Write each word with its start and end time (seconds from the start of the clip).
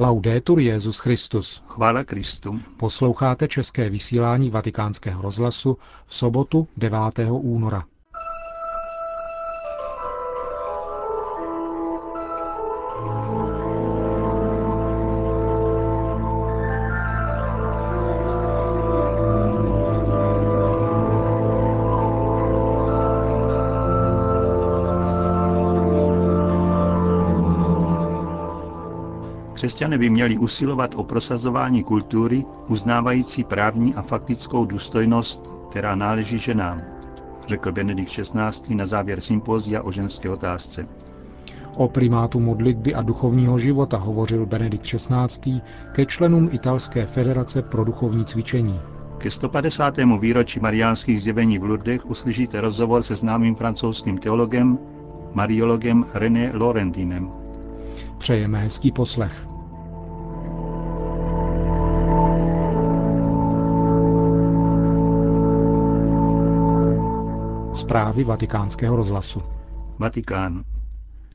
Laudetur 0.00 0.60
Jezus 0.60 0.98
Christus. 0.98 1.62
Chvála 1.66 2.04
Kristu. 2.04 2.60
Posloucháte 2.76 3.48
české 3.48 3.90
vysílání 3.90 4.50
Vatikánského 4.50 5.22
rozhlasu 5.22 5.78
v 6.06 6.14
sobotu 6.14 6.68
9. 6.76 6.98
února. 7.30 7.84
Křesťané 29.60 29.98
by 29.98 30.10
měli 30.10 30.38
usilovat 30.38 30.94
o 30.96 31.04
prosazování 31.04 31.82
kultury, 31.82 32.44
uznávající 32.68 33.44
právní 33.44 33.94
a 33.94 34.02
faktickou 34.02 34.64
důstojnost, 34.64 35.50
která 35.70 35.94
náleží 35.94 36.38
ženám, 36.38 36.82
řekl 37.48 37.72
Benedikt 37.72 38.10
XVI. 38.10 38.74
na 38.74 38.86
závěr 38.86 39.20
sympózia 39.20 39.82
o 39.82 39.92
ženské 39.92 40.30
otázce. 40.30 40.86
O 41.74 41.88
primátu 41.88 42.40
modlitby 42.40 42.94
a 42.94 43.02
duchovního 43.02 43.58
života 43.58 43.96
hovořil 43.96 44.46
Benedikt 44.46 44.84
XVI. 44.84 45.60
ke 45.92 46.06
členům 46.06 46.48
Italské 46.52 47.06
federace 47.06 47.62
pro 47.62 47.84
duchovní 47.84 48.24
cvičení. 48.24 48.80
Ke 49.18 49.30
150. 49.30 49.96
výročí 50.20 50.60
mariánských 50.60 51.22
zjevení 51.22 51.58
v 51.58 51.64
Lurdech 51.64 52.06
uslyšíte 52.06 52.60
rozhovor 52.60 53.02
se 53.02 53.16
známým 53.16 53.54
francouzským 53.54 54.18
teologem, 54.18 54.78
mariologem 55.34 56.04
René 56.14 56.52
Laurentinem. 56.54 57.30
Přejeme 58.18 58.58
hezký 58.58 58.92
poslech. 58.92 59.50
Zprávy 67.90 68.24
vatikánského 68.24 68.96
rozhlasu. 68.96 69.42
Vatikán. 69.98 70.64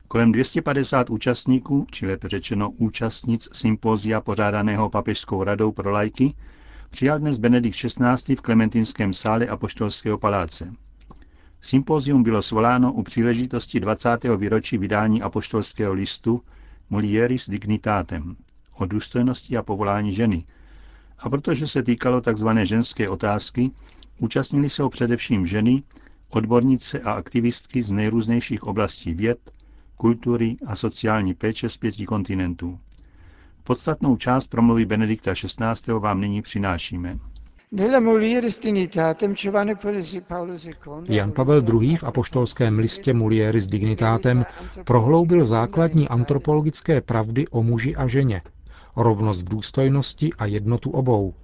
Kolem 0.08 0.32
250 0.32 1.10
účastníků, 1.10 1.86
či 1.90 2.06
lépe 2.06 2.28
řečeno 2.28 2.70
účastnic 2.70 3.48
sympózia 3.52 4.20
pořádaného 4.20 4.90
Papežskou 4.90 5.44
radou 5.44 5.72
pro 5.72 5.90
lajky, 5.90 6.34
přijal 6.90 7.18
dnes 7.18 7.38
Benedikt 7.38 7.76
XVI. 7.76 8.36
v 8.36 8.40
Klementinském 8.40 9.14
sále 9.14 9.46
Apoštolského 9.46 10.18
paláce. 10.18 10.72
Sympózium 11.60 12.22
bylo 12.22 12.42
svoláno 12.42 12.92
u 12.92 13.02
příležitosti 13.02 13.80
20. 13.80 14.24
výročí 14.36 14.78
vydání 14.78 15.22
apoštolského 15.22 15.92
listu 15.92 16.42
Mulieris 16.90 17.48
Dignitatem 17.48 18.36
o 18.76 18.86
důstojnosti 18.86 19.56
a 19.56 19.62
povolání 19.62 20.12
ženy. 20.12 20.44
A 21.18 21.30
protože 21.30 21.66
se 21.66 21.82
týkalo 21.82 22.20
tzv. 22.20 22.48
ženské 22.62 23.08
otázky, 23.08 23.70
účastnili 24.18 24.70
se 24.70 24.82
ho 24.82 24.90
především 24.90 25.46
ženy, 25.46 25.82
odbornice 26.36 27.00
a 27.00 27.12
aktivistky 27.12 27.82
z 27.82 27.92
nejrůznějších 27.92 28.62
oblastí 28.62 29.14
věd, 29.14 29.38
kultury 29.96 30.56
a 30.66 30.76
sociální 30.76 31.34
péče 31.34 31.68
z 31.68 31.76
pěti 31.76 32.04
kontinentů. 32.06 32.78
Podstatnou 33.64 34.16
část 34.16 34.46
promluvy 34.46 34.86
Benedikta 34.86 35.34
XVI. 35.34 35.92
vám 35.98 36.20
nyní 36.20 36.42
přinášíme. 36.42 37.18
Jan 41.08 41.32
Pavel 41.32 41.62
II. 41.82 41.96
v 41.96 42.04
apoštolském 42.04 42.78
listě 42.78 43.14
Mulieris 43.14 43.66
Dignitatem 43.66 44.44
prohloubil 44.84 45.44
základní 45.44 46.08
antropologické 46.08 47.00
pravdy 47.00 47.48
o 47.48 47.62
muži 47.62 47.96
a 47.96 48.06
ženě, 48.06 48.42
rovnost 48.96 49.42
v 49.42 49.48
důstojnosti 49.48 50.32
a 50.38 50.46
jednotu 50.46 50.90
obou, 50.90 51.34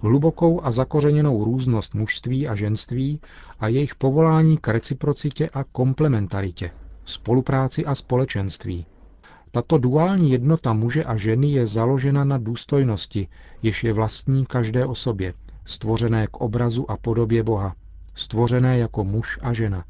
hlubokou 0.00 0.64
a 0.64 0.70
zakořeněnou 0.70 1.44
různost 1.44 1.94
mužství 1.94 2.48
a 2.48 2.54
ženství 2.54 3.20
a 3.60 3.68
jejich 3.68 3.94
povolání 3.94 4.58
k 4.58 4.68
reciprocitě 4.68 5.48
a 5.48 5.64
komplementaritě, 5.64 6.70
spolupráci 7.04 7.84
a 7.84 7.94
společenství. 7.94 8.86
Tato 9.50 9.78
duální 9.78 10.30
jednota 10.30 10.72
muže 10.72 11.04
a 11.04 11.16
ženy 11.16 11.46
je 11.52 11.66
založena 11.66 12.24
na 12.24 12.38
důstojnosti, 12.38 13.28
jež 13.62 13.84
je 13.84 13.92
vlastní 13.92 14.46
každé 14.46 14.86
osobě, 14.86 15.34
stvořené 15.64 16.26
k 16.26 16.36
obrazu 16.36 16.90
a 16.90 16.96
podobě 16.96 17.42
Boha, 17.42 17.74
stvořené 18.14 18.78
jako 18.78 19.04
muž 19.04 19.38
a 19.42 19.52
žena. 19.52 19.84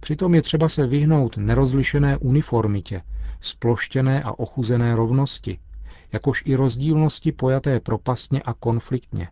Přitom 0.00 0.34
je 0.34 0.42
třeba 0.42 0.68
se 0.68 0.86
vyhnout 0.86 1.36
nerozlišené 1.36 2.16
uniformitě, 2.16 3.02
sploštěné 3.40 4.22
a 4.22 4.38
ochuzené 4.38 4.96
rovnosti, 4.96 5.58
jakož 6.12 6.42
i 6.46 6.54
rozdílnosti 6.54 7.32
pojaté 7.32 7.80
propastně 7.80 8.42
a 8.42 8.54
konfliktně. 8.54 9.28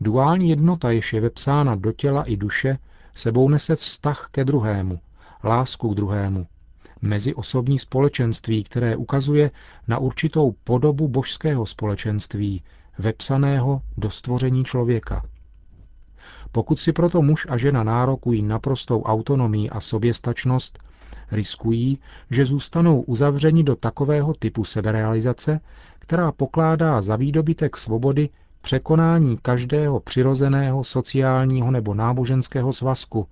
Duální 0.00 0.50
jednota, 0.50 0.90
jež 0.90 1.12
je 1.12 1.20
vepsána 1.20 1.74
do 1.74 1.92
těla 1.92 2.22
i 2.24 2.36
duše, 2.36 2.78
sebou 3.14 3.48
nese 3.48 3.76
vztah 3.76 4.28
ke 4.30 4.44
druhému, 4.44 5.00
lásku 5.44 5.88
k 5.88 5.96
druhému, 5.96 6.46
mezi 7.02 7.34
osobní 7.34 7.78
společenství, 7.78 8.64
které 8.64 8.96
ukazuje 8.96 9.50
na 9.88 9.98
určitou 9.98 10.54
podobu 10.64 11.08
božského 11.08 11.66
společenství, 11.66 12.62
vepsaného 12.98 13.82
do 13.96 14.10
stvoření 14.10 14.64
člověka. 14.64 15.24
Pokud 16.52 16.78
si 16.78 16.92
proto 16.92 17.22
muž 17.22 17.46
a 17.50 17.56
žena 17.56 17.82
nárokují 17.82 18.42
naprostou 18.42 19.02
autonomii 19.02 19.70
a 19.70 19.80
soběstačnost, 19.80 20.78
riskují, 21.30 21.98
že 22.30 22.46
zůstanou 22.46 23.00
uzavřeni 23.02 23.62
do 23.62 23.76
takového 23.76 24.34
typu 24.34 24.64
seberealizace, 24.64 25.60
která 25.98 26.32
pokládá 26.32 27.02
za 27.02 27.16
výdobytek 27.16 27.76
svobody 27.76 28.28
překonání 28.60 29.38
každého 29.42 30.00
přirozeného 30.00 30.84
sociálního 30.84 31.70
nebo 31.70 31.94
náboženského 31.94 32.72
svazku, 32.72 33.26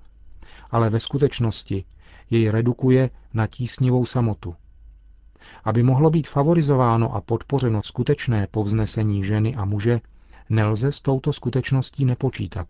ale 0.70 0.90
ve 0.90 1.00
skutečnosti 1.00 1.84
jej 2.30 2.50
redukuje 2.50 3.10
na 3.34 3.46
tísnivou 3.46 4.06
samotu. 4.06 4.54
Aby 5.64 5.82
mohlo 5.82 6.10
být 6.10 6.28
favorizováno 6.28 7.14
a 7.14 7.20
podpořeno 7.20 7.82
skutečné 7.82 8.46
povznesení 8.50 9.24
ženy 9.24 9.54
a 9.54 9.64
muže, 9.64 10.00
nelze 10.50 10.92
s 10.92 11.00
touto 11.00 11.32
skutečností 11.32 12.04
nepočítat. 12.04 12.66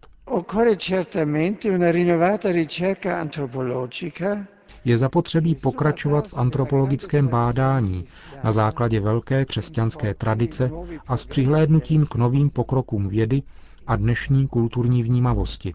Je 4.84 4.99
zapotřebí 4.99 5.55
pokračovat 5.55 6.28
v 6.28 6.39
antropologickém 6.39 7.28
bádání 7.28 8.05
na 8.45 8.53
základě 8.53 9.00
velké 9.00 9.45
křesťanské 9.45 10.15
tradice 10.15 10.71
a 11.06 11.17
s 11.17 11.25
přihlédnutím 11.27 12.06
k 12.06 12.15
novým 12.15 12.50
pokrokům 12.50 13.09
vědy 13.09 13.43
a 13.87 13.97
dnešní 13.97 14.49
kulturní 14.49 15.03
vnímavosti. 15.03 15.75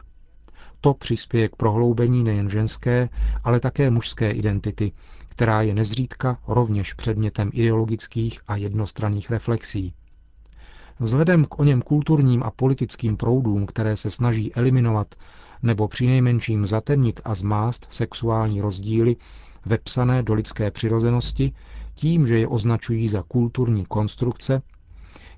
To 0.82 0.94
přispěje 0.94 1.48
k 1.48 1.56
prohloubení 1.56 2.24
nejen 2.24 2.50
ženské, 2.50 3.10
ale 3.44 3.60
také 3.60 3.90
mužské 3.90 4.32
identity, 4.32 4.92
která 5.30 5.62
je 5.62 5.74
nezřídka 5.76 6.38
rovněž 6.48 6.94
předmětem 6.94 7.50
ideologických 7.54 8.40
a 8.48 8.56
jednostranných 8.56 9.30
reflexí. 9.30 9.94
Vzhledem 11.00 11.46
k 11.46 11.60
o 11.60 11.64
něm 11.64 11.82
kulturním 11.82 12.44
a 12.44 12.52
politickým 12.52 13.18
proudům, 13.18 13.66
které 13.66 13.96
se 13.96 14.12
snaží 14.12 14.54
eliminovat 14.56 15.16
nebo 15.64 15.88
přinejmenším 15.88 16.68
zatemnit 16.68 17.22
a 17.26 17.36
zmást 17.36 17.88
sexuální 17.90 18.62
rozdíly 18.62 19.16
vepsané 19.66 20.24
do 20.24 20.34
lidské 20.34 20.72
přirozenosti 20.72 21.54
tím, 21.94 22.28
že 22.28 22.40
je 22.40 22.48
označují 22.48 23.08
za 23.10 23.24
kulturní 23.28 23.86
konstrukce, 23.86 24.62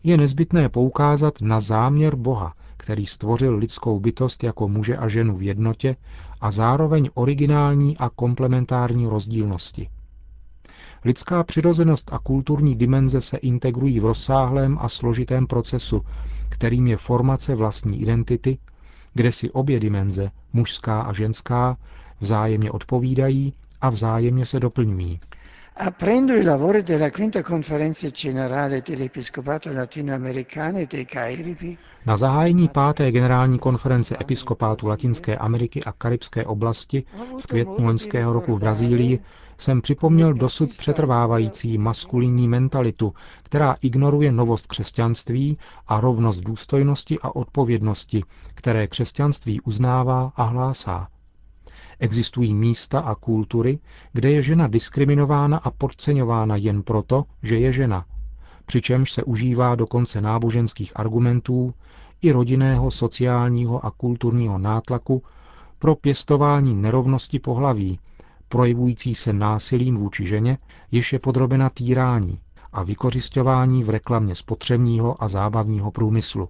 je 0.03 0.17
nezbytné 0.17 0.69
poukázat 0.69 1.41
na 1.41 1.59
záměr 1.59 2.15
Boha, 2.15 2.53
který 2.77 3.05
stvořil 3.05 3.55
lidskou 3.55 3.99
bytost 3.99 4.43
jako 4.43 4.67
muže 4.67 4.97
a 4.97 5.07
ženu 5.07 5.37
v 5.37 5.41
jednotě 5.43 5.95
a 6.41 6.51
zároveň 6.51 7.09
originální 7.13 7.97
a 7.97 8.09
komplementární 8.09 9.07
rozdílnosti. 9.07 9.89
Lidská 11.05 11.43
přirozenost 11.43 12.13
a 12.13 12.19
kulturní 12.19 12.75
dimenze 12.75 13.21
se 13.21 13.37
integrují 13.37 13.99
v 13.99 14.05
rozsáhlém 14.05 14.77
a 14.81 14.89
složitém 14.89 15.47
procesu, 15.47 16.01
kterým 16.49 16.87
je 16.87 16.97
formace 16.97 17.55
vlastní 17.55 18.01
identity, 18.01 18.57
kde 19.13 19.31
si 19.31 19.51
obě 19.51 19.79
dimenze, 19.79 20.31
mužská 20.53 21.01
a 21.01 21.13
ženská, 21.13 21.77
vzájemně 22.19 22.71
odpovídají 22.71 23.53
a 23.81 23.89
vzájemně 23.89 24.45
se 24.45 24.59
doplňují. 24.59 25.19
Aprendo 25.79 26.33
i 26.33 26.43
lavori 26.43 26.83
della 26.83 27.09
quinta 27.09 27.41
conferenza 27.43 28.09
generale 28.09 28.81
dell'Episcopato 28.81 29.73
latinoamericano 29.73 30.77
e 30.79 30.85
dei 30.85 31.07
na 32.05 32.17
zahájení 32.17 32.67
páté 32.67 33.11
generální 33.11 33.59
konference 33.59 34.17
episkopátu 34.21 34.87
Latinské 34.87 35.37
Ameriky 35.37 35.83
a 35.83 35.91
Karibské 35.91 36.45
oblasti 36.45 37.03
v 37.41 37.47
květnu 37.47 37.85
loňského 37.85 38.33
roku 38.33 38.55
v 38.55 38.59
Brazílii 38.59 39.19
jsem 39.61 39.81
připomněl 39.81 40.33
dosud 40.33 40.69
přetrvávající 40.69 41.77
maskulinní 41.77 42.47
mentalitu, 42.47 43.13
která 43.43 43.75
ignoruje 43.81 44.31
novost 44.31 44.67
křesťanství 44.67 45.57
a 45.87 45.99
rovnost 45.99 46.39
důstojnosti 46.39 47.19
a 47.19 47.35
odpovědnosti, 47.35 48.23
které 48.53 48.87
křesťanství 48.87 49.61
uznává 49.61 50.31
a 50.35 50.43
hlásá. 50.43 51.07
Existují 51.99 52.53
místa 52.53 52.99
a 52.99 53.15
kultury, 53.15 53.79
kde 54.13 54.31
je 54.31 54.41
žena 54.41 54.67
diskriminována 54.67 55.57
a 55.57 55.71
podceňována 55.71 56.55
jen 56.55 56.83
proto, 56.83 57.23
že 57.43 57.57
je 57.59 57.71
žena, 57.71 58.05
přičemž 58.65 59.11
se 59.11 59.23
užívá 59.23 59.75
dokonce 59.75 60.21
náboženských 60.21 60.91
argumentů 60.99 61.73
i 62.21 62.31
rodinného, 62.31 62.91
sociálního 62.91 63.85
a 63.85 63.91
kulturního 63.91 64.57
nátlaku 64.57 65.23
pro 65.79 65.95
pěstování 65.95 66.75
nerovnosti 66.75 67.39
pohlaví, 67.39 67.99
projevující 68.49 69.15
se 69.15 69.33
násilím 69.33 69.97
vůči 69.97 70.25
ženě, 70.25 70.57
jež 70.91 71.13
je 71.13 71.19
podrobena 71.19 71.69
týrání 71.69 72.39
a 72.73 72.83
vykořišťování 72.83 73.83
v 73.83 73.89
reklamě 73.89 74.35
spotřebního 74.35 75.23
a 75.23 75.27
zábavního 75.27 75.91
průmyslu. 75.91 76.49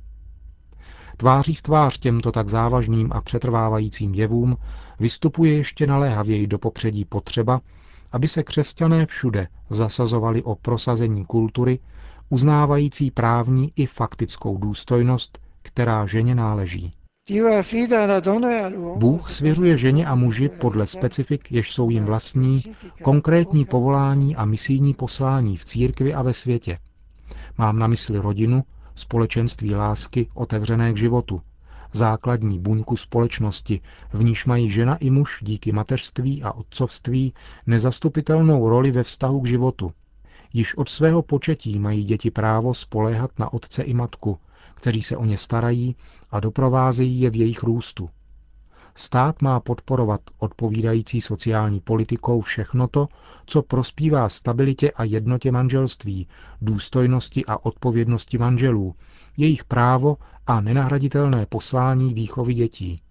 Tváří 1.17 1.55
v 1.55 1.61
tvář 1.61 1.97
těmto 1.99 2.31
tak 2.31 2.49
závažným 2.49 3.09
a 3.13 3.21
přetrvávajícím 3.21 4.13
jevům 4.13 4.57
vystupuje 4.99 5.53
ještě 5.53 5.87
naléhavěji 5.87 6.47
do 6.47 6.59
popředí 6.59 7.05
potřeba, 7.05 7.61
aby 8.11 8.27
se 8.27 8.43
křesťané 8.43 9.05
všude 9.05 9.47
zasazovali 9.69 10.43
o 10.43 10.55
prosazení 10.55 11.25
kultury, 11.25 11.79
uznávající 12.29 13.11
právní 13.11 13.73
i 13.75 13.85
faktickou 13.85 14.57
důstojnost, 14.57 15.39
která 15.61 16.05
ženě 16.05 16.35
náleží. 16.35 16.93
Bůh 18.95 19.29
svěřuje 19.29 19.77
ženě 19.77 20.05
a 20.05 20.15
muži 20.15 20.49
podle 20.49 20.87
specifik, 20.87 21.51
jež 21.51 21.71
jsou 21.71 21.89
jim 21.89 22.05
vlastní, 22.05 22.61
konkrétní 23.03 23.65
povolání 23.65 24.35
a 24.35 24.45
misijní 24.45 24.93
poslání 24.93 25.57
v 25.57 25.65
církvi 25.65 26.13
a 26.13 26.21
ve 26.21 26.33
světě. 26.33 26.79
Mám 27.57 27.79
na 27.79 27.87
mysli 27.87 28.19
rodinu, 28.19 28.63
společenství 28.95 29.75
lásky 29.75 30.27
otevřené 30.33 30.93
k 30.93 30.97
životu, 30.97 31.41
základní 31.93 32.59
buňku 32.59 32.97
společnosti, 32.97 33.81
v 34.13 34.23
níž 34.23 34.45
mají 34.45 34.69
žena 34.69 34.95
i 34.95 35.09
muž 35.09 35.39
díky 35.41 35.71
mateřství 35.71 36.43
a 36.43 36.51
otcovství 36.51 37.33
nezastupitelnou 37.67 38.69
roli 38.69 38.91
ve 38.91 39.03
vztahu 39.03 39.41
k 39.41 39.47
životu. 39.47 39.91
Již 40.53 40.77
od 40.77 40.89
svého 40.89 41.21
početí 41.21 41.79
mají 41.79 42.03
děti 42.03 42.31
právo 42.31 42.73
spoléhat 42.73 43.39
na 43.39 43.53
otce 43.53 43.83
i 43.83 43.93
matku, 43.93 44.37
kteří 44.79 45.01
se 45.01 45.17
o 45.17 45.25
ně 45.25 45.37
starají 45.37 45.95
a 46.31 46.39
doprovázejí 46.39 47.21
je 47.21 47.29
v 47.29 47.35
jejich 47.35 47.63
růstu. 47.63 48.09
Stát 48.95 49.41
má 49.41 49.59
podporovat 49.59 50.21
odpovídající 50.37 51.21
sociální 51.21 51.79
politikou 51.79 52.41
všechno 52.41 52.87
to, 52.87 53.07
co 53.45 53.61
prospívá 53.61 54.29
stabilitě 54.29 54.91
a 54.91 55.03
jednotě 55.03 55.51
manželství, 55.51 56.27
důstojnosti 56.61 57.45
a 57.45 57.65
odpovědnosti 57.65 58.37
manželů, 58.37 58.95
jejich 59.37 59.63
právo 59.63 60.17
a 60.47 60.61
nenahraditelné 60.61 61.45
poslání 61.45 62.13
výchovy 62.13 62.53
dětí. 62.53 63.01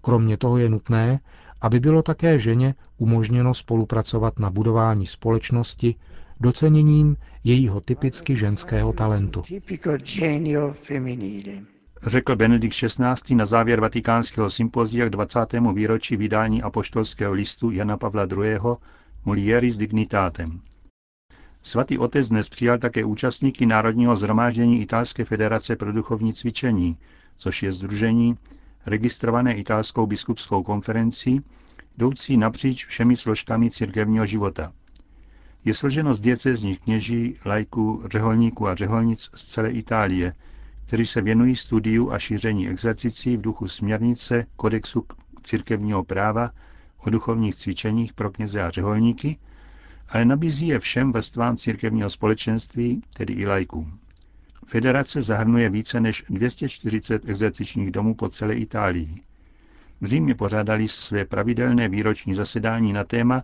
Kromě 0.00 0.36
toho 0.36 0.58
je 0.58 0.68
nutné, 0.68 1.20
aby 1.60 1.80
bylo 1.80 2.02
také 2.02 2.38
ženě 2.38 2.74
umožněno 2.98 3.54
spolupracovat 3.54 4.38
na 4.38 4.50
budování 4.50 5.06
společnosti 5.06 5.94
doceněním 6.40 7.16
jejího 7.44 7.80
typicky 7.80 8.36
ženského 8.36 8.92
talentu. 8.92 9.42
Řekl 12.06 12.36
Benedikt 12.36 12.74
XVI. 12.74 13.34
na 13.34 13.46
závěr 13.46 13.80
vatikánského 13.80 14.50
sympozia 14.50 15.06
k 15.06 15.10
20. 15.10 15.40
výročí 15.74 16.16
vydání 16.16 16.62
apoštolského 16.62 17.32
listu 17.32 17.70
Jana 17.70 17.96
Pavla 17.96 18.24
II. 18.24 18.58
Mulieris 19.24 19.76
dignitatem. 19.76 20.60
Svatý 21.62 21.98
otec 21.98 22.28
dnes 22.28 22.48
přijal 22.48 22.78
také 22.78 23.04
účastníky 23.04 23.66
Národního 23.66 24.16
zhromáždění 24.16 24.80
Italské 24.82 25.24
federace 25.24 25.76
pro 25.76 25.92
duchovní 25.92 26.32
cvičení, 26.32 26.98
což 27.36 27.62
je 27.62 27.72
združení 27.72 28.36
registrované 28.86 29.54
italskou 29.54 30.06
biskupskou 30.06 30.62
konferencí, 30.62 31.40
jdoucí 31.96 32.36
napříč 32.36 32.86
všemi 32.86 33.16
složkami 33.16 33.70
církevního 33.70 34.26
života. 34.26 34.72
Je 35.64 35.74
složeno 35.74 36.14
z 36.14 36.20
diecezních 36.20 36.80
kněží, 36.80 37.36
lajků, 37.44 38.02
řeholníků 38.12 38.68
a 38.68 38.74
řeholnic 38.74 39.30
z 39.34 39.44
celé 39.44 39.70
Itálie, 39.70 40.32
kteří 40.86 41.06
se 41.06 41.22
věnují 41.22 41.56
studiu 41.56 42.12
a 42.12 42.18
šíření 42.18 42.68
exercicí 42.68 43.36
v 43.36 43.40
duchu 43.40 43.68
směrnice 43.68 44.46
Kodexu 44.56 45.06
církevního 45.42 46.04
práva 46.04 46.50
o 46.98 47.10
duchovních 47.10 47.54
cvičeních 47.54 48.12
pro 48.12 48.30
kněze 48.30 48.62
a 48.62 48.70
řeholníky, 48.70 49.38
ale 50.08 50.24
nabízí 50.24 50.66
je 50.66 50.78
všem 50.80 51.12
vrstvám 51.12 51.56
církevního 51.56 52.10
společenství, 52.10 53.02
tedy 53.14 53.32
i 53.32 53.46
lajkům. 53.46 53.98
Federace 54.66 55.22
zahrnuje 55.22 55.70
více 55.70 56.00
než 56.00 56.24
240 56.30 57.28
exercičních 57.28 57.90
domů 57.90 58.14
po 58.14 58.28
celé 58.28 58.54
Itálii. 58.54 59.20
V 60.00 60.06
Římě 60.06 60.34
pořádali 60.34 60.88
své 60.88 61.24
pravidelné 61.24 61.88
výroční 61.88 62.34
zasedání 62.34 62.92
na 62.92 63.04
téma 63.04 63.42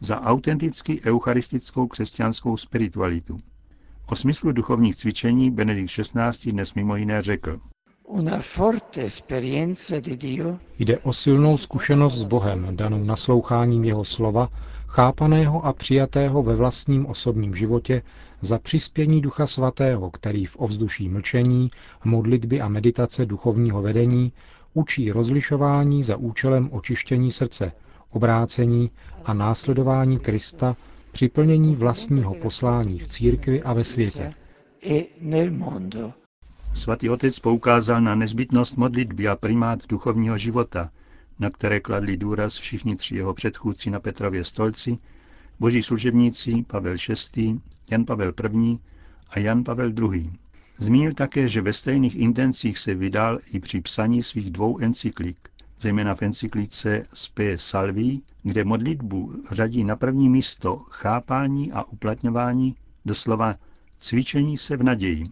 za 0.00 0.20
autenticky 0.20 1.00
eucharistickou 1.06 1.86
křesťanskou 1.86 2.56
spiritualitu. 2.56 3.40
O 4.06 4.16
smyslu 4.16 4.52
duchovních 4.52 4.96
cvičení 4.96 5.50
Benedikt 5.50 5.90
XVI. 5.90 6.52
dnes 6.52 6.74
mimo 6.74 6.96
jiné 6.96 7.22
řekl. 7.22 7.60
Jde 10.78 10.98
o 10.98 11.12
silnou 11.12 11.56
zkušenost 11.56 12.18
s 12.18 12.24
Bohem, 12.24 12.76
danou 12.76 13.04
nasloucháním 13.04 13.84
jeho 13.84 14.04
slova, 14.04 14.48
chápaného 14.86 15.66
a 15.66 15.72
přijatého 15.72 16.42
ve 16.42 16.56
vlastním 16.56 17.06
osobním 17.06 17.54
životě 17.54 18.02
za 18.40 18.58
přispění 18.58 19.20
Ducha 19.20 19.46
Svatého, 19.46 20.10
který 20.10 20.46
v 20.46 20.56
ovzduší 20.56 21.08
mlčení, 21.08 21.70
modlitby 22.04 22.60
a 22.60 22.68
meditace 22.68 23.26
duchovního 23.26 23.82
vedení 23.82 24.32
učí 24.74 25.12
rozlišování 25.12 26.02
za 26.02 26.16
účelem 26.16 26.68
očištění 26.72 27.30
srdce, 27.30 27.72
obrácení 28.10 28.90
a 29.24 29.34
následování 29.34 30.18
Krista 30.18 30.76
při 31.12 31.28
plnění 31.28 31.76
vlastního 31.76 32.34
poslání 32.34 32.98
v 32.98 33.08
církvi 33.08 33.62
a 33.62 33.72
ve 33.72 33.84
světě. 33.84 34.34
Svatý 36.74 37.10
otec 37.10 37.38
poukázal 37.38 38.00
na 38.00 38.14
nezbytnost 38.14 38.76
modlitby 38.76 39.28
a 39.28 39.36
primát 39.36 39.86
duchovního 39.88 40.38
života, 40.38 40.90
na 41.38 41.50
které 41.50 41.80
kladli 41.80 42.16
důraz 42.16 42.56
všichni 42.56 42.96
tři 42.96 43.16
jeho 43.16 43.34
předchůdci 43.34 43.90
na 43.90 44.00
Petrově 44.00 44.44
stolci, 44.44 44.96
boží 45.60 45.82
služebníci 45.82 46.64
Pavel 46.66 46.96
VI., 47.36 47.60
Jan 47.90 48.04
Pavel 48.04 48.32
I. 48.54 48.78
a 49.30 49.38
Jan 49.38 49.64
Pavel 49.64 49.92
II. 50.12 50.32
Zmínil 50.78 51.12
také, 51.12 51.48
že 51.48 51.60
ve 51.60 51.72
stejných 51.72 52.16
intencích 52.16 52.78
se 52.78 52.94
vydal 52.94 53.38
i 53.52 53.60
při 53.60 53.80
psaní 53.80 54.22
svých 54.22 54.50
dvou 54.50 54.78
encyklik, 54.78 55.36
zejména 55.80 56.14
v 56.14 56.22
encyklice 56.22 57.06
Spe 57.14 57.58
Salvi, 57.58 58.20
kde 58.42 58.64
modlitbu 58.64 59.42
řadí 59.50 59.84
na 59.84 59.96
první 59.96 60.28
místo 60.28 60.76
chápání 60.90 61.72
a 61.72 61.84
uplatňování, 61.84 62.74
doslova 63.04 63.54
cvičení 64.00 64.58
se 64.58 64.76
v 64.76 64.82
naději. 64.82 65.26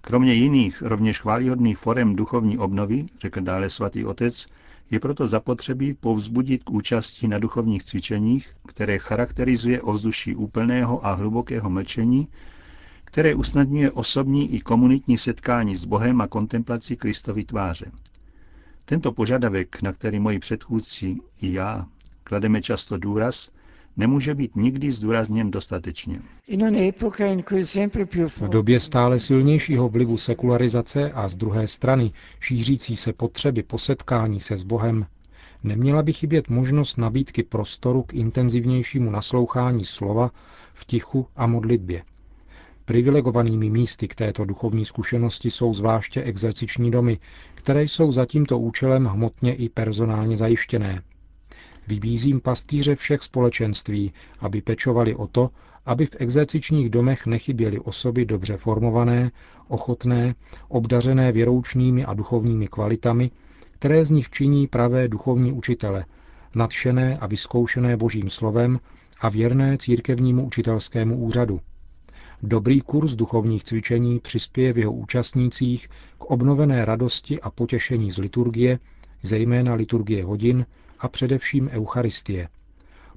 Kromě 0.00 0.32
jiných, 0.32 0.82
rovněž 0.82 1.20
chválihodných 1.20 1.78
forem 1.78 2.16
duchovní 2.16 2.58
obnovy, 2.58 3.06
řekl 3.20 3.40
dále 3.40 3.70
svatý 3.70 4.04
otec, 4.04 4.46
je 4.90 5.00
proto 5.00 5.26
zapotřebí 5.26 5.94
povzbudit 5.94 6.64
k 6.64 6.70
účasti 6.70 7.28
na 7.28 7.38
duchovních 7.38 7.84
cvičeních, 7.84 8.54
které 8.66 8.98
charakterizuje 8.98 9.82
ovzduší 9.82 10.36
úplného 10.36 11.06
a 11.06 11.12
hlubokého 11.12 11.70
mlčení, 11.70 12.28
které 13.04 13.34
usnadňuje 13.34 13.90
osobní 13.90 14.54
i 14.54 14.60
komunitní 14.60 15.18
setkání 15.18 15.76
s 15.76 15.84
Bohem 15.84 16.20
a 16.20 16.26
kontemplaci 16.26 16.96
Kristovy 16.96 17.44
tváře. 17.44 17.90
Tento 18.88 19.12
požadavek, 19.12 19.82
na 19.82 19.92
který 19.92 20.20
moji 20.20 20.38
předchůdci 20.38 21.16
i 21.42 21.52
já 21.52 21.86
klademe 22.24 22.62
často 22.62 22.98
důraz, 22.98 23.50
nemůže 23.96 24.34
být 24.34 24.56
nikdy 24.56 24.92
zdůrazněn 24.92 25.50
dostatečně. 25.50 26.22
V 28.36 28.48
době 28.48 28.80
stále 28.80 29.20
silnějšího 29.20 29.88
vlivu 29.88 30.18
sekularizace 30.18 31.12
a 31.12 31.28
z 31.28 31.36
druhé 31.36 31.66
strany 31.66 32.12
šířící 32.40 32.96
se 32.96 33.12
potřeby 33.12 33.62
posetkání 33.62 34.40
se 34.40 34.56
s 34.58 34.62
Bohem 34.62 35.06
neměla 35.64 36.02
by 36.02 36.12
chybět 36.12 36.48
možnost 36.48 36.98
nabídky 36.98 37.42
prostoru 37.42 38.02
k 38.02 38.14
intenzivnějšímu 38.14 39.10
naslouchání 39.10 39.84
slova 39.84 40.30
v 40.74 40.84
tichu 40.84 41.26
a 41.36 41.46
modlitbě. 41.46 42.02
Privilegovanými 42.88 43.70
místy 43.70 44.08
k 44.08 44.14
této 44.14 44.44
duchovní 44.44 44.84
zkušenosti 44.84 45.50
jsou 45.50 45.74
zvláště 45.74 46.22
exerciční 46.22 46.90
domy, 46.90 47.18
které 47.54 47.82
jsou 47.82 48.12
za 48.12 48.26
tímto 48.26 48.58
účelem 48.58 49.04
hmotně 49.04 49.54
i 49.54 49.68
personálně 49.68 50.36
zajištěné. 50.36 51.02
Vybízím 51.88 52.40
pastýře 52.40 52.94
všech 52.96 53.22
společenství, 53.22 54.12
aby 54.40 54.62
pečovali 54.62 55.14
o 55.14 55.26
to, 55.26 55.50
aby 55.86 56.06
v 56.06 56.16
exercičních 56.18 56.90
domech 56.90 57.26
nechyběly 57.26 57.78
osoby 57.78 58.24
dobře 58.24 58.56
formované, 58.56 59.30
ochotné, 59.68 60.34
obdařené 60.68 61.32
věroučnými 61.32 62.04
a 62.04 62.14
duchovními 62.14 62.68
kvalitami, 62.68 63.30
které 63.70 64.04
z 64.04 64.10
nich 64.10 64.30
činí 64.30 64.66
pravé 64.66 65.08
duchovní 65.08 65.52
učitele, 65.52 66.04
nadšené 66.54 67.18
a 67.18 67.26
vyzkoušené 67.26 67.96
božím 67.96 68.30
slovem 68.30 68.80
a 69.20 69.28
věrné 69.28 69.78
církevnímu 69.78 70.46
učitelskému 70.46 71.16
úřadu. 71.16 71.60
Dobrý 72.42 72.80
kurz 72.80 73.14
duchovních 73.14 73.64
cvičení 73.64 74.18
přispěje 74.20 74.72
v 74.72 74.78
jeho 74.78 74.92
účastnících 74.92 75.88
k 76.18 76.24
obnovené 76.24 76.84
radosti 76.84 77.40
a 77.40 77.50
potěšení 77.50 78.10
z 78.10 78.18
liturgie, 78.18 78.78
zejména 79.22 79.74
liturgie 79.74 80.24
hodin 80.24 80.66
a 80.98 81.08
především 81.08 81.68
Eucharistie. 81.72 82.48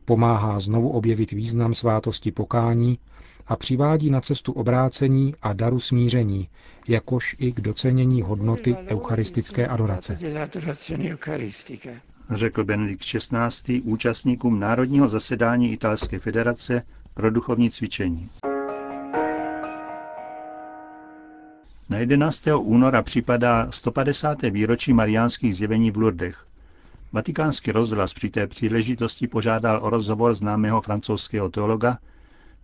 Pomáhá 0.06 0.60
znovu 0.60 0.90
objevit 0.90 1.32
význam 1.32 1.74
svátosti 1.74 2.32
pokání 2.32 3.00
a 3.48 3.56
přivádí 3.56 4.10
na 4.10 4.22
cestu 4.22 4.52
obrácení 4.52 5.36
a 5.42 5.54
daru 5.54 5.80
smíření, 5.80 6.50
jakož 6.88 7.36
i 7.40 7.52
k 7.52 7.62
docenění 7.62 8.22
hodnoty 8.22 8.76
eucharistické 8.88 9.68
adorace. 9.68 10.18
Řekl 12.30 12.64
Benedikt 12.64 13.04
XVI. 13.06 13.82
účastníkům 13.82 14.60
Národního 14.60 15.08
zasedání 15.08 15.72
Italské 15.74 16.20
federace 16.20 16.84
pro 17.14 17.32
duchovní 17.32 17.70
cvičení. 17.70 18.30
Na 21.92 21.98
11. 21.98 22.44
února 22.60 23.02
připadá 23.02 23.72
150. 23.72 24.42
výročí 24.42 24.94
mariánských 24.94 25.56
zjevení 25.56 25.92
v 25.92 25.98
Lourdech. 25.98 26.46
Vatikánský 27.12 27.72
rozhlas 27.72 28.14
při 28.14 28.30
té 28.30 28.48
příležitosti 28.48 29.28
požádal 29.28 29.80
o 29.84 29.90
rozhovor 29.90 30.34
známého 30.34 30.82
francouzského 30.82 31.50
teologa, 31.50 31.98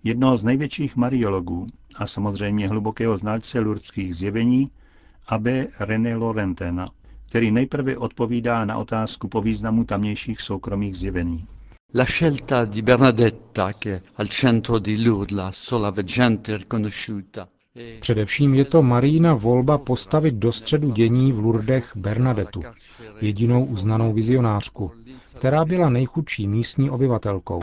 jednoho 0.03 0.37
z 0.37 0.43
největších 0.43 0.95
mariologů 0.95 1.67
a 1.95 2.07
samozřejmě 2.07 2.67
hlubokého 2.67 3.17
znalce 3.17 3.59
lurdských 3.59 4.15
zjevení, 4.15 4.71
abe 5.27 5.67
René 5.79 6.15
Laurentena, 6.15 6.89
který 7.29 7.51
nejprve 7.51 7.97
odpovídá 7.97 8.65
na 8.65 8.77
otázku 8.77 9.27
po 9.27 9.41
významu 9.41 9.83
tamnějších 9.83 10.41
soukromých 10.41 10.97
zjevení. 10.97 11.47
La 11.95 12.05
scelta 12.05 12.65
di 12.65 12.81
Bernadetta, 12.81 13.73
che 13.73 14.01
al 14.17 14.27
centro 14.27 14.79
di 14.79 15.05
Lourdes, 15.05 15.37
la 15.37 15.51
sola 15.51 15.91
veggente 15.91 16.57
riconosciuta, 16.57 17.47
Především 17.99 18.53
je 18.53 18.65
to 18.65 18.83
Marína 18.83 19.33
volba 19.33 19.77
postavit 19.77 20.35
do 20.35 20.51
středu 20.51 20.91
dění 20.91 21.31
v 21.31 21.39
Lurdech 21.39 21.91
Bernadetu, 21.95 22.61
jedinou 23.21 23.65
uznanou 23.65 24.13
vizionářku, 24.13 24.91
která 25.35 25.65
byla 25.65 25.89
nejchudší 25.89 26.47
místní 26.47 26.89
obyvatelkou. 26.89 27.61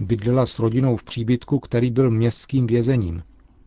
Bydlela 0.00 0.46
s 0.46 0.58
rodinou 0.58 0.96
v 0.96 1.04
příbytku, 1.04 1.58
který 1.58 1.90
byl 1.90 2.10
městským 2.10 2.66
vězením. 2.66 3.22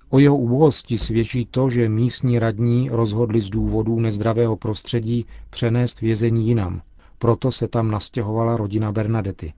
O 0.10 0.20
jeho 0.20 0.38
úbohosti 0.38 0.98
svědčí 0.98 1.46
to, 1.51 1.70
že 1.70 1.89
místní 1.89 2.39
radní 2.39 2.89
rozhodli 2.89 3.41
z 3.41 3.50
důvodů 3.50 4.00
nezdravého 4.00 4.56
prostředí 4.56 5.25
přenést 5.50 6.01
vězení 6.01 6.48
jinam. 6.48 6.82
Proto 7.18 7.51
se 7.51 7.68
tam 7.68 7.91
nastěhovala 7.91 8.58
rodina 8.58 8.91
Bernadety. 8.91 9.53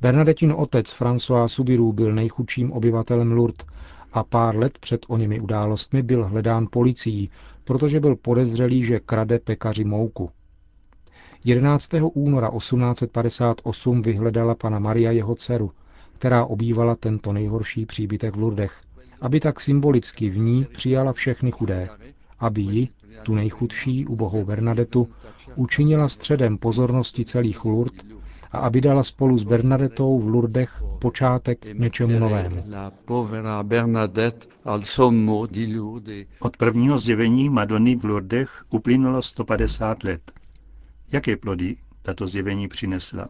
Bernadetin 0.00 0.54
otec 0.56 0.86
François 0.86 1.48
Subiru 1.48 1.92
byl 1.92 2.12
nejchudším 2.14 2.72
obyvatelem 2.72 3.32
Lourdes 3.32 3.66
a 4.12 4.24
pár 4.24 4.56
let 4.56 4.78
před 4.78 5.06
o 5.08 5.16
němi 5.16 5.40
událostmi 5.40 6.02
byl 6.02 6.24
hledán 6.24 6.66
policií, 6.70 7.30
protože 7.64 8.00
byl 8.00 8.16
podezřelý, 8.16 8.84
že 8.84 9.00
krade 9.00 9.38
pekaři 9.38 9.84
mouku. 9.84 10.30
11. 11.44 11.88
února 12.14 12.50
1858 12.58 14.02
vyhledala 14.02 14.54
pana 14.54 14.78
Maria 14.78 15.10
jeho 15.10 15.34
dceru, 15.34 15.70
která 16.18 16.44
obývala 16.44 16.94
tento 16.96 17.32
nejhorší 17.32 17.86
příbytek 17.86 18.36
v 18.36 18.38
Lurdech, 18.38 18.80
aby 19.20 19.40
tak 19.40 19.60
symbolicky 19.60 20.30
v 20.30 20.38
ní 20.38 20.64
přijala 20.72 21.12
všechny 21.12 21.50
chudé, 21.50 21.88
aby 22.38 22.60
ji, 22.62 22.88
tu 23.22 23.34
nejchudší, 23.34 24.06
ubohou 24.06 24.44
Bernadetu, 24.44 25.08
učinila 25.56 26.08
středem 26.08 26.58
pozornosti 26.58 27.24
celých 27.24 27.64
Lourdes 27.64 28.21
a 28.52 28.58
aby 28.58 28.80
dala 28.80 29.02
spolu 29.02 29.38
s 29.38 29.42
Bernadetou 29.42 30.20
v 30.20 30.26
Lurdech 30.26 30.82
počátek 30.98 31.66
něčemu 31.78 32.18
novému. 32.18 32.64
Od 36.40 36.56
prvního 36.56 36.98
zjevení 36.98 37.48
Madony 37.48 37.96
v 37.96 38.04
Lourdech 38.04 38.64
uplynulo 38.70 39.22
150 39.22 40.04
let. 40.04 40.32
Jaké 41.12 41.36
plody 41.36 41.76
tato 42.02 42.28
zjevení 42.28 42.68
přinesla? 42.68 43.28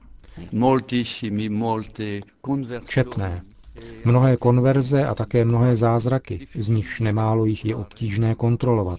Četné. 2.88 3.42
Mnohé 4.04 4.36
konverze 4.36 5.06
a 5.06 5.14
také 5.14 5.44
mnohé 5.44 5.76
zázraky, 5.76 6.46
z 6.54 6.68
nichž 6.68 7.00
nemálo 7.00 7.44
jich 7.44 7.64
je 7.64 7.76
obtížné 7.76 8.34
kontrolovat. 8.34 8.98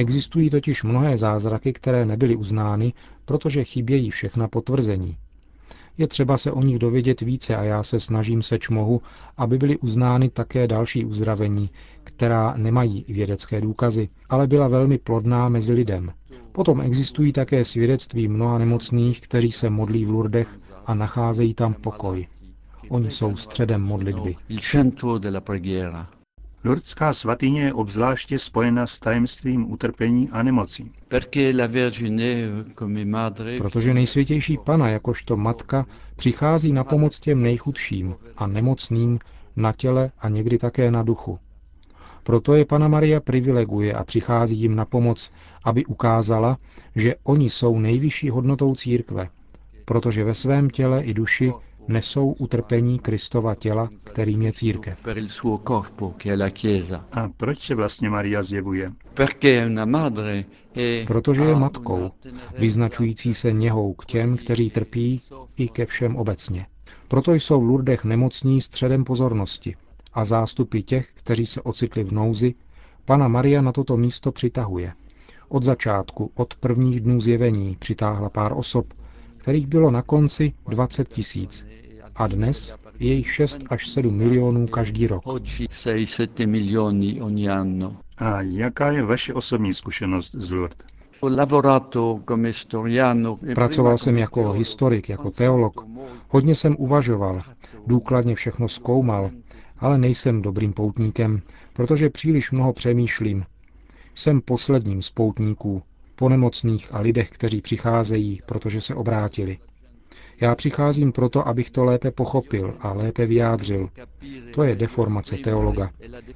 Existují 0.00 0.50
totiž 0.50 0.82
mnohé 0.82 1.16
zázraky, 1.16 1.72
které 1.72 2.04
nebyly 2.04 2.36
uznány, 2.36 2.92
protože 3.24 3.64
chybějí 3.64 4.10
všechna 4.10 4.48
potvrzení. 4.48 5.16
Je 5.98 6.06
třeba 6.08 6.36
se 6.36 6.52
o 6.52 6.60
nich 6.62 6.78
dovědět 6.78 7.20
více 7.20 7.56
a 7.56 7.62
já 7.62 7.82
se 7.82 8.00
snažím 8.00 8.42
seč 8.42 8.68
mohu, 8.68 9.02
aby 9.36 9.58
byly 9.58 9.78
uznány 9.78 10.30
také 10.30 10.66
další 10.68 11.04
uzdravení, 11.04 11.70
která 12.04 12.54
nemají 12.56 13.04
vědecké 13.08 13.60
důkazy, 13.60 14.08
ale 14.28 14.46
byla 14.46 14.68
velmi 14.68 14.98
plodná 14.98 15.48
mezi 15.48 15.72
lidem. 15.72 16.12
Potom 16.52 16.80
existují 16.80 17.32
také 17.32 17.64
svědectví 17.64 18.28
mnoha 18.28 18.58
nemocných, 18.58 19.20
kteří 19.20 19.52
se 19.52 19.70
modlí 19.70 20.04
v 20.04 20.10
Lurdech 20.10 20.48
a 20.86 20.94
nacházejí 20.94 21.54
tam 21.54 21.74
pokoj. 21.74 22.26
Oni 22.88 23.10
jsou 23.10 23.36
středem 23.36 23.82
modlitby. 23.82 24.36
Lurdská 26.64 27.14
svatyně 27.14 27.62
je 27.62 27.72
obzvláště 27.72 28.38
spojena 28.38 28.86
s 28.86 29.00
tajemstvím 29.00 29.72
utrpení 29.72 30.28
a 30.32 30.42
nemocí. 30.42 30.92
Protože 33.58 33.94
nejsvětější 33.94 34.58
Pana 34.64 34.88
jakožto 34.88 35.36
matka 35.36 35.86
přichází 36.16 36.72
na 36.72 36.84
pomoc 36.84 37.20
těm 37.20 37.42
nejchudším 37.42 38.14
a 38.36 38.46
nemocným 38.46 39.18
na 39.56 39.72
těle 39.72 40.10
a 40.18 40.28
někdy 40.28 40.58
také 40.58 40.90
na 40.90 41.02
duchu. 41.02 41.38
Proto 42.22 42.54
je 42.54 42.64
Pana 42.64 42.88
Maria 42.88 43.20
privileguje 43.20 43.94
a 43.94 44.04
přichází 44.04 44.56
jim 44.56 44.76
na 44.76 44.84
pomoc, 44.84 45.32
aby 45.64 45.84
ukázala, 45.84 46.58
že 46.96 47.14
oni 47.22 47.50
jsou 47.50 47.78
nejvyšší 47.78 48.30
hodnotou 48.30 48.74
církve, 48.74 49.28
protože 49.84 50.24
ve 50.24 50.34
svém 50.34 50.70
těle 50.70 51.02
i 51.02 51.14
duši 51.14 51.52
nesou 51.92 52.32
utrpení 52.32 52.98
Kristova 52.98 53.54
těla, 53.54 53.88
kterým 54.04 54.42
je 54.42 54.52
církev. 54.52 55.06
A 57.12 57.28
proč 57.36 57.60
se 57.60 57.74
vlastně 57.74 58.10
Maria 58.10 58.42
zjevuje? 58.42 58.92
Protože 61.06 61.42
je 61.42 61.56
matkou, 61.56 62.10
vyznačující 62.58 63.34
se 63.34 63.52
něhou 63.52 63.94
k 63.94 64.06
těm, 64.06 64.36
kteří 64.36 64.70
trpí, 64.70 65.20
i 65.56 65.68
ke 65.68 65.86
všem 65.86 66.16
obecně. 66.16 66.66
Proto 67.08 67.34
jsou 67.34 67.60
v 67.60 67.64
Lurdech 67.64 68.04
nemocní 68.04 68.60
středem 68.60 69.04
pozornosti 69.04 69.76
a 70.12 70.24
zástupy 70.24 70.80
těch, 70.82 71.10
kteří 71.14 71.46
se 71.46 71.62
ocitli 71.62 72.04
v 72.04 72.12
nouzi, 72.12 72.54
Pana 73.04 73.28
Maria 73.28 73.62
na 73.62 73.72
toto 73.72 73.96
místo 73.96 74.32
přitahuje. 74.32 74.92
Od 75.48 75.62
začátku, 75.62 76.30
od 76.34 76.54
prvních 76.54 77.00
dnů 77.00 77.20
zjevení, 77.20 77.76
přitáhla 77.78 78.28
pár 78.30 78.52
osob, 78.52 78.86
kterých 79.40 79.66
bylo 79.66 79.90
na 79.90 80.02
konci 80.02 80.52
20 80.68 81.08
tisíc. 81.08 81.66
A 82.16 82.26
dnes 82.26 82.76
je 82.98 83.14
jich 83.14 83.32
6 83.32 83.58
až 83.70 83.88
7 83.88 84.16
milionů 84.16 84.66
každý 84.66 85.06
rok. 85.06 85.24
A 88.18 88.42
jaká 88.42 88.90
je 88.90 89.02
vaše 89.02 89.34
osobní 89.34 89.74
zkušenost 89.74 90.34
z 90.34 90.50
Lourdes? 90.50 90.78
Pracoval 93.54 93.98
jsem 93.98 94.18
jako 94.18 94.52
historik, 94.52 95.08
jako 95.08 95.30
teolog. 95.30 95.84
Hodně 96.28 96.54
jsem 96.54 96.76
uvažoval, 96.78 97.42
důkladně 97.86 98.34
všechno 98.34 98.68
zkoumal, 98.68 99.30
ale 99.78 99.98
nejsem 99.98 100.42
dobrým 100.42 100.72
poutníkem, 100.72 101.42
protože 101.72 102.10
příliš 102.10 102.50
mnoho 102.50 102.72
přemýšlím. 102.72 103.44
Jsem 104.14 104.40
posledním 104.40 105.02
z 105.02 105.10
poutníků, 105.10 105.82
po 106.20 106.28
nemocných 106.28 106.88
a 106.94 107.00
lidech, 107.00 107.30
kteří 107.30 107.60
přicházejí, 107.60 108.40
protože 108.46 108.80
se 108.80 108.94
obrátili. 108.94 109.58
Já 110.40 110.54
přicházím 110.54 111.12
proto, 111.12 111.48
abych 111.48 111.70
to 111.70 111.84
lépe 111.84 112.10
pochopil 112.10 112.74
a 112.80 112.92
lépe 112.92 113.26
vyjádřil. 113.26 113.88
To 114.54 114.62
je 114.62 114.74
deformace 114.76 115.36
teologa. 115.36 115.90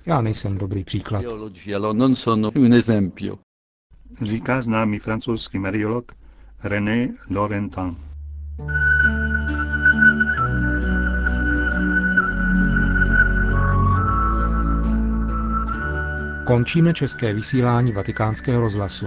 Já 0.07 0.21
nejsem 0.21 0.59
dobrý 0.59 0.85
příklad. 0.85 1.25
Říká 4.23 4.63
známý 4.63 4.99
francouzský 4.99 5.59
mariolog 5.59 6.13
René 6.63 7.09
Laurentin. 7.31 7.97
Končíme 16.47 16.95
české 16.95 17.35
vysílání 17.35 17.93
vatikánského 17.93 18.61
rozhlasu. 18.61 19.07